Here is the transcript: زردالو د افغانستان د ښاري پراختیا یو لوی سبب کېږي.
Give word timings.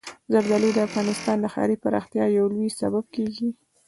زردالو 0.31 0.69
د 0.75 0.79
افغانستان 0.87 1.37
د 1.39 1.45
ښاري 1.53 1.75
پراختیا 1.83 2.25
یو 2.37 2.45
لوی 2.53 2.69
سبب 2.81 3.05
کېږي. 3.15 3.49